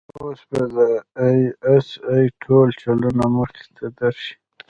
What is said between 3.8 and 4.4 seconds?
درشي.